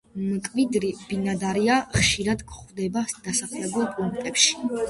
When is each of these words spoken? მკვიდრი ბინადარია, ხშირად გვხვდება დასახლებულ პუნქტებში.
მკვიდრი 0.19 0.89
ბინადარია, 1.11 1.75
ხშირად 1.99 2.41
გვხვდება 2.53 3.05
დასახლებულ 3.29 3.87
პუნქტებში. 4.01 4.61